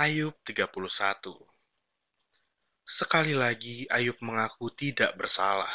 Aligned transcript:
Ayub 0.00 0.32
31 0.48 0.72
Sekali 2.88 3.36
lagi 3.36 3.84
Ayub 3.92 4.16
mengaku 4.24 4.72
tidak 4.72 5.12
bersalah. 5.12 5.68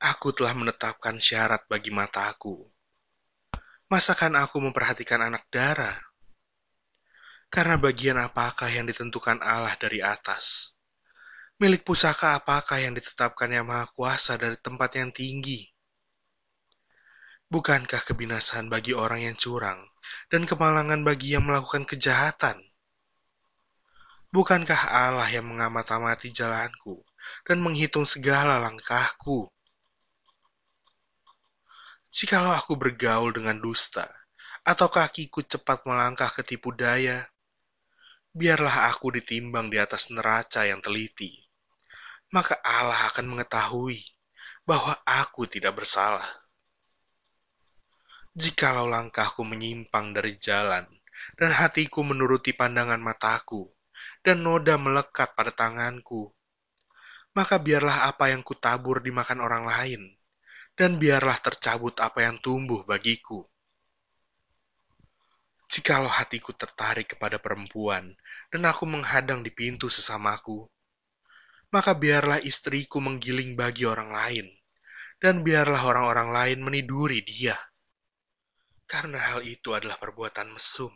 Aku 0.00 0.32
telah 0.32 0.56
menetapkan 0.56 1.20
syarat 1.20 1.68
bagi 1.68 1.92
mataku. 1.92 2.64
Masakan 3.92 4.40
aku 4.40 4.64
memperhatikan 4.64 5.28
anak 5.28 5.44
darah? 5.52 5.92
Karena 7.52 7.76
bagian 7.76 8.16
apakah 8.16 8.72
yang 8.72 8.88
ditentukan 8.88 9.44
Allah 9.44 9.76
dari 9.76 10.00
atas? 10.00 10.72
Milik 11.60 11.84
pusaka 11.84 12.40
apakah 12.40 12.80
yang 12.80 12.96
ditetapkan 12.96 13.52
yang 13.52 13.68
maha 13.68 13.92
kuasa 13.92 14.40
dari 14.40 14.56
tempat 14.56 14.96
yang 14.96 15.12
tinggi? 15.12 15.68
Bukankah 17.52 18.08
kebinasaan 18.08 18.72
bagi 18.72 18.96
orang 18.96 19.28
yang 19.28 19.36
curang 19.36 19.84
dan 20.28 20.44
kemalangan 20.44 21.00
bagi 21.02 21.34
yang 21.36 21.44
melakukan 21.44 21.88
kejahatan? 21.88 22.58
Bukankah 24.28 25.08
Allah 25.08 25.28
yang 25.32 25.48
mengamat-amati 25.48 26.28
jalanku 26.28 27.00
dan 27.48 27.64
menghitung 27.64 28.04
segala 28.04 28.60
langkahku? 28.60 29.48
Jikalau 32.08 32.52
aku 32.52 32.76
bergaul 32.76 33.32
dengan 33.36 33.60
dusta, 33.60 34.04
atau 34.68 34.92
kakiku 34.92 35.40
cepat 35.44 35.88
melangkah 35.88 36.28
ke 36.28 36.44
tipu 36.44 36.76
daya, 36.76 37.24
biarlah 38.36 38.92
aku 38.92 39.12
ditimbang 39.16 39.72
di 39.72 39.80
atas 39.80 40.12
neraca 40.12 40.68
yang 40.68 40.84
teliti. 40.84 41.48
Maka 42.28 42.60
Allah 42.60 43.08
akan 43.08 43.32
mengetahui 43.32 44.04
bahwa 44.68 44.92
aku 45.08 45.48
tidak 45.48 45.80
bersalah. 45.80 46.28
Jikalau 48.38 48.86
langkahku 48.86 49.42
menyimpang 49.42 50.14
dari 50.14 50.38
jalan, 50.38 50.86
dan 51.34 51.50
hatiku 51.50 52.06
menuruti 52.06 52.54
pandangan 52.54 53.02
mataku, 53.02 53.66
dan 54.22 54.46
noda 54.46 54.78
melekat 54.78 55.34
pada 55.34 55.50
tanganku, 55.50 56.30
maka 57.34 57.58
biarlah 57.58 58.06
apa 58.06 58.30
yang 58.30 58.46
kutabur 58.46 59.02
dimakan 59.02 59.42
orang 59.42 59.66
lain, 59.66 60.02
dan 60.78 61.02
biarlah 61.02 61.34
tercabut 61.42 61.98
apa 61.98 62.30
yang 62.30 62.38
tumbuh 62.38 62.86
bagiku. 62.86 63.42
Jikalau 65.66 66.06
hatiku 66.06 66.54
tertarik 66.54 67.18
kepada 67.18 67.42
perempuan, 67.42 68.14
dan 68.54 68.62
aku 68.70 68.86
menghadang 68.86 69.42
di 69.42 69.50
pintu 69.50 69.90
sesamaku, 69.90 70.62
maka 71.74 71.90
biarlah 71.90 72.38
istriku 72.46 73.02
menggiling 73.02 73.58
bagi 73.58 73.82
orang 73.82 74.14
lain, 74.14 74.46
dan 75.18 75.42
biarlah 75.42 75.82
orang-orang 75.90 76.30
lain 76.30 76.58
meniduri 76.62 77.26
dia 77.26 77.58
karena 78.88 79.20
hal 79.20 79.44
itu 79.44 79.76
adalah 79.76 80.00
perbuatan 80.00 80.56
mesum, 80.56 80.90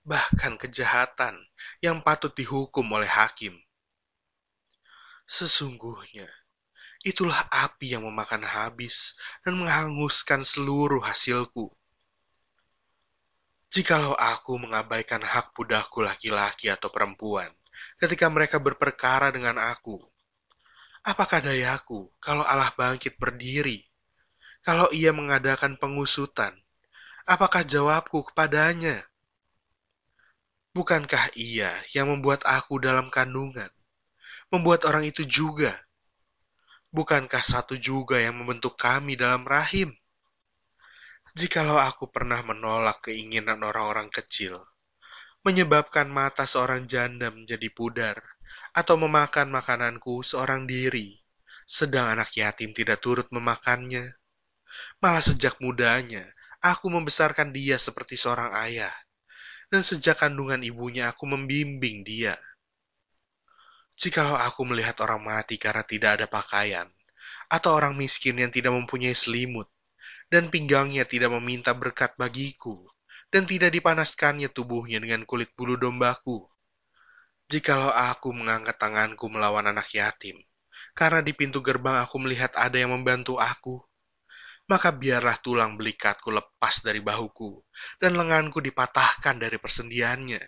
bahkan 0.00 0.56
kejahatan 0.56 1.36
yang 1.84 2.00
patut 2.00 2.32
dihukum 2.32 2.88
oleh 2.88 3.06
hakim. 3.06 3.52
Sesungguhnya, 5.28 6.24
itulah 7.04 7.36
api 7.52 7.92
yang 7.92 8.08
memakan 8.08 8.48
habis 8.48 9.20
dan 9.44 9.60
menghanguskan 9.60 10.40
seluruh 10.40 11.04
hasilku. 11.04 11.68
Jikalau 13.68 14.16
aku 14.16 14.56
mengabaikan 14.56 15.20
hak 15.20 15.52
budakku 15.52 16.00
laki-laki 16.00 16.72
atau 16.72 16.88
perempuan 16.88 17.52
ketika 18.00 18.32
mereka 18.32 18.56
berperkara 18.56 19.28
dengan 19.28 19.60
aku, 19.60 20.00
apakah 21.04 21.44
dayaku 21.44 22.08
kalau 22.16 22.40
Allah 22.40 22.72
bangkit 22.72 23.20
berdiri, 23.20 23.84
kalau 24.64 24.88
ia 24.96 25.12
mengadakan 25.12 25.76
pengusutan, 25.76 26.56
Apakah 27.26 27.66
jawabku 27.66 28.22
kepadanya? 28.30 29.02
Bukankah 30.70 31.34
ia 31.34 31.74
yang 31.90 32.06
membuat 32.14 32.46
aku 32.46 32.78
dalam 32.78 33.10
kandungan? 33.10 33.66
Membuat 34.54 34.86
orang 34.86 35.02
itu 35.02 35.26
juga? 35.26 35.74
Bukankah 36.94 37.42
satu 37.42 37.74
juga 37.74 38.22
yang 38.22 38.38
membentuk 38.38 38.78
kami 38.78 39.18
dalam 39.18 39.42
rahim? 39.42 39.90
Jikalau 41.34 41.82
aku 41.82 42.14
pernah 42.14 42.38
menolak 42.46 43.10
keinginan 43.10 43.58
orang-orang 43.66 44.06
kecil, 44.06 44.62
menyebabkan 45.42 46.06
mata 46.06 46.46
seorang 46.46 46.86
janda 46.86 47.34
menjadi 47.34 47.66
pudar, 47.74 48.22
atau 48.70 48.94
memakan 48.94 49.50
makananku 49.50 50.22
seorang 50.22 50.70
diri, 50.70 51.18
sedang 51.66 52.06
anak 52.06 52.30
yatim 52.38 52.70
tidak 52.70 53.02
turut 53.02 53.26
memakannya. 53.34 54.14
Malah 55.02 55.24
sejak 55.26 55.58
mudanya, 55.58 56.22
Aku 56.66 56.90
membesarkan 56.90 57.54
dia 57.54 57.78
seperti 57.78 58.18
seorang 58.18 58.50
ayah, 58.66 58.90
dan 59.70 59.86
sejak 59.86 60.18
kandungan 60.18 60.58
ibunya 60.66 61.06
aku 61.06 61.30
membimbing 61.30 62.02
dia. 62.02 62.34
Jikalau 63.94 64.34
aku 64.34 64.66
melihat 64.66 64.98
orang 65.06 65.22
mati 65.22 65.62
karena 65.62 65.86
tidak 65.86 66.18
ada 66.18 66.26
pakaian, 66.26 66.90
atau 67.46 67.70
orang 67.78 67.94
miskin 67.94 68.42
yang 68.42 68.50
tidak 68.50 68.74
mempunyai 68.74 69.14
selimut, 69.14 69.70
dan 70.26 70.50
pinggangnya 70.50 71.06
tidak 71.06 71.30
meminta 71.38 71.70
berkat 71.70 72.18
bagiku, 72.18 72.82
dan 73.30 73.46
tidak 73.46 73.70
dipanaskannya 73.70 74.50
tubuhnya 74.50 74.98
dengan 74.98 75.22
kulit 75.22 75.54
bulu 75.54 75.78
dombaku, 75.78 76.50
jikalau 77.46 77.94
aku 77.94 78.34
mengangkat 78.34 78.74
tanganku 78.74 79.30
melawan 79.30 79.70
anak 79.70 79.86
yatim, 79.94 80.34
karena 80.98 81.22
di 81.22 81.30
pintu 81.30 81.62
gerbang 81.62 82.02
aku 82.02 82.18
melihat 82.18 82.50
ada 82.58 82.74
yang 82.74 82.90
membantu 82.90 83.38
aku, 83.38 83.86
maka 84.66 84.90
biarlah 84.90 85.38
tulang 85.38 85.78
belikatku 85.78 86.34
lepas 86.34 86.82
dari 86.82 86.98
bahuku, 86.98 87.62
dan 88.02 88.18
lenganku 88.18 88.58
dipatahkan 88.58 89.38
dari 89.38 89.56
persendiannya. 89.62 90.42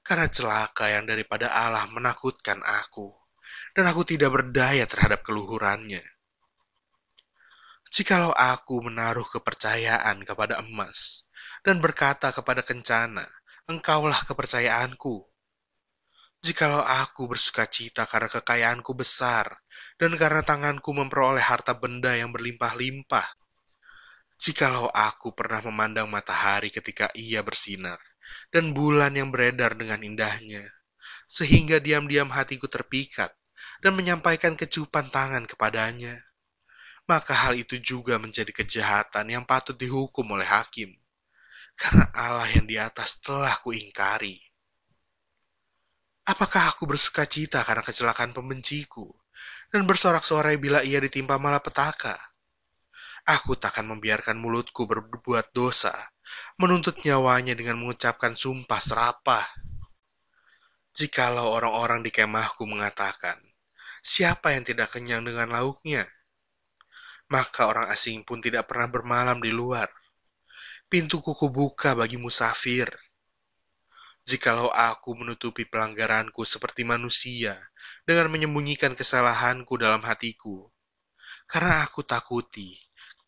Karena 0.00 0.26
celaka 0.32 0.88
yang 0.88 1.04
daripada 1.04 1.52
Allah 1.52 1.84
menakutkan 1.92 2.64
aku, 2.64 3.12
dan 3.76 3.84
aku 3.92 4.08
tidak 4.08 4.32
berdaya 4.32 4.88
terhadap 4.88 5.20
keluhurannya. 5.20 6.00
Jikalau 7.92 8.34
aku 8.34 8.82
menaruh 8.82 9.28
kepercayaan 9.28 10.24
kepada 10.24 10.64
emas, 10.64 11.28
dan 11.62 11.78
berkata 11.78 12.32
kepada 12.32 12.64
kencana, 12.64 13.24
engkaulah 13.68 14.26
kepercayaanku, 14.26 15.22
Jikalau 16.46 16.78
aku 16.78 17.26
bersuka 17.26 17.66
cita 17.66 18.06
karena 18.06 18.30
kekayaanku 18.30 18.94
besar, 18.94 19.50
dan 19.98 20.14
karena 20.14 20.46
tanganku 20.46 20.94
memperoleh 20.94 21.42
harta 21.42 21.74
benda 21.74 22.14
yang 22.14 22.30
berlimpah-limpah. 22.30 23.26
Jikalau 24.38 24.86
aku 24.86 25.34
pernah 25.34 25.58
memandang 25.66 26.06
matahari 26.06 26.70
ketika 26.70 27.10
ia 27.18 27.42
bersinar, 27.42 27.98
dan 28.54 28.70
bulan 28.70 29.18
yang 29.18 29.34
beredar 29.34 29.74
dengan 29.74 29.98
indahnya, 30.06 30.62
sehingga 31.26 31.82
diam-diam 31.82 32.30
hatiku 32.30 32.70
terpikat, 32.70 33.34
dan 33.82 33.98
menyampaikan 33.98 34.54
kecupan 34.54 35.10
tangan 35.10 35.50
kepadanya, 35.50 36.14
maka 37.10 37.34
hal 37.34 37.58
itu 37.58 37.74
juga 37.82 38.22
menjadi 38.22 38.54
kejahatan 38.54 39.34
yang 39.34 39.42
patut 39.42 39.74
dihukum 39.74 40.30
oleh 40.30 40.46
hakim, 40.46 40.94
karena 41.74 42.06
Allah 42.14 42.46
yang 42.54 42.70
di 42.70 42.78
atas 42.78 43.18
telah 43.18 43.58
kuingkari. 43.66 44.45
Apakah 46.26 46.74
aku 46.74 46.90
bersuka 46.90 47.22
cita 47.22 47.62
karena 47.62 47.86
kecelakaan 47.86 48.34
pembenciku, 48.34 49.06
dan 49.70 49.86
bersorak-sorai 49.86 50.58
bila 50.58 50.82
ia 50.82 50.98
ditimpa 50.98 51.38
malapetaka? 51.38 52.18
Aku 53.26 53.54
takkan 53.54 53.86
membiarkan 53.86 54.34
mulutku 54.34 54.90
berbuat 54.90 55.54
dosa, 55.54 55.94
menuntut 56.58 56.98
nyawanya 57.06 57.54
dengan 57.54 57.78
mengucapkan 57.78 58.34
sumpah 58.34 58.78
serapah. 58.82 59.46
Jikalau 60.94 61.46
orang-orang 61.54 62.02
di 62.02 62.10
kemahku 62.10 62.66
mengatakan, 62.66 63.38
siapa 64.02 64.54
yang 64.54 64.66
tidak 64.66 64.90
kenyang 64.94 65.22
dengan 65.22 65.54
lauknya? 65.54 66.06
Maka 67.30 67.70
orang 67.70 67.86
asing 67.90 68.26
pun 68.26 68.42
tidak 68.42 68.66
pernah 68.70 68.90
bermalam 68.90 69.38
di 69.38 69.54
luar. 69.54 69.90
Pintu 70.90 71.22
kuku 71.22 71.50
buka 71.50 71.98
bagi 71.98 72.18
musafir, 72.18 72.86
Jikalau 74.26 74.74
aku 74.74 75.14
menutupi 75.14 75.62
pelanggaranku 75.62 76.42
seperti 76.42 76.82
manusia 76.82 77.54
dengan 78.02 78.26
menyembunyikan 78.34 78.98
kesalahanku 78.98 79.78
dalam 79.78 80.02
hatiku, 80.02 80.66
karena 81.46 81.86
aku 81.86 82.02
takuti 82.02 82.74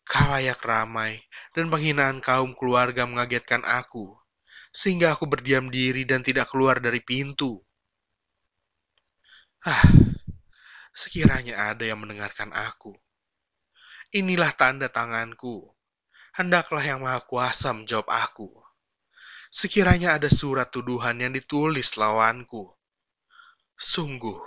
kalayak 0.03 0.59
ramai 0.59 1.23
dan 1.55 1.71
penghinaan 1.71 2.19
kaum 2.19 2.51
keluarga 2.51 3.07
mengagetkan 3.07 3.63
aku, 3.63 4.11
sehingga 4.75 5.15
aku 5.15 5.23
berdiam 5.23 5.71
diri 5.71 6.03
dan 6.03 6.19
tidak 6.19 6.51
keluar 6.51 6.83
dari 6.83 6.99
pintu. 6.99 7.63
Ah, 9.63 9.87
sekiranya 10.91 11.71
ada 11.71 11.87
yang 11.87 12.03
mendengarkan 12.03 12.51
aku. 12.51 12.91
Inilah 14.11 14.51
tanda 14.51 14.91
tanganku. 14.91 15.63
Hendaklah 16.35 16.83
yang 16.83 17.07
maha 17.07 17.23
kuasa 17.23 17.71
menjawab 17.71 18.11
aku 18.11 18.58
sekiranya 19.49 20.17
ada 20.17 20.29
surat 20.29 20.69
tuduhan 20.69 21.21
yang 21.21 21.33
ditulis 21.33 21.97
lawanku. 21.97 22.69
Sungguh, 23.75 24.37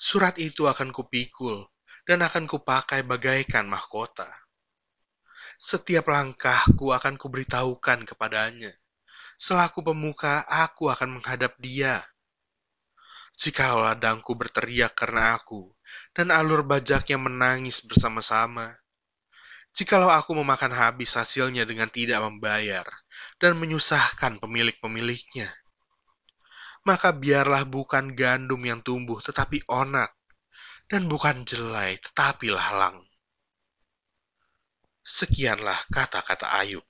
surat 0.00 0.36
itu 0.40 0.64
akan 0.64 0.92
kupikul 0.92 1.68
dan 2.08 2.24
akan 2.24 2.48
kupakai 2.48 3.04
bagaikan 3.04 3.68
mahkota. 3.68 4.28
Setiap 5.60 6.08
langkahku 6.08 6.92
akan 6.94 7.20
kuberitahukan 7.20 8.08
kepadanya, 8.08 8.72
Selaku 9.38 9.86
pemuka, 9.86 10.42
aku 10.50 10.90
akan 10.90 11.22
menghadap 11.22 11.54
dia. 11.62 12.02
Jikalau 13.38 13.86
ladangku 13.86 14.34
berteriak 14.34 14.98
karena 14.98 15.38
aku, 15.38 15.70
dan 16.10 16.34
alur 16.34 16.66
bajaknya 16.66 17.22
menangis 17.22 17.86
bersama-sama. 17.86 18.66
Jikalau 19.70 20.10
aku 20.10 20.34
memakan 20.42 20.74
habis 20.74 21.14
hasilnya 21.14 21.62
dengan 21.62 21.86
tidak 21.86 22.18
membayar, 22.18 22.82
dan 23.38 23.54
menyusahkan 23.54 24.42
pemilik-pemiliknya, 24.42 25.46
maka 26.82 27.12
biarlah 27.12 27.68
bukan 27.68 28.16
gandum 28.16 28.64
yang 28.64 28.80
tumbuh 28.80 29.20
tetapi 29.20 29.62
onak, 29.68 30.10
dan 30.88 31.04
bukan 31.04 31.44
jelai 31.44 32.00
tetapi 32.00 32.48
lalang. 32.48 33.04
Sekianlah 35.04 35.76
kata-kata 35.92 36.58
Ayub. 36.64 36.87